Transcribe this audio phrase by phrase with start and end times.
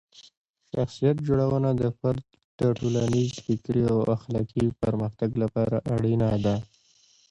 [0.73, 2.23] شخصیت جوړونه د فرد
[2.59, 6.55] د ټولنیز، فکري او اخلاقي پرمختګ لپاره اړینه ده.